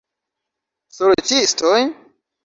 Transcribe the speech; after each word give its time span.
Sorĉistoj? 0.99 1.77